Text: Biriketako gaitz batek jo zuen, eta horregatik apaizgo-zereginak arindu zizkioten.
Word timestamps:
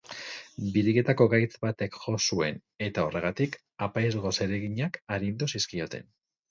Biriketako 0.77 1.27
gaitz 1.33 1.51
batek 1.67 1.99
jo 2.07 2.15
zuen, 2.23 2.59
eta 2.89 3.07
horregatik 3.11 3.61
apaizgo-zereginak 3.91 5.03
arindu 5.19 5.55
zizkioten. 5.57 6.15